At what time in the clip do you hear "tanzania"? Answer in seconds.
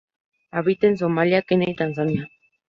1.75-2.27